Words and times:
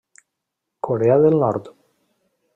Corea 0.87 1.19
del 1.21 1.35
Nord. 1.37 1.71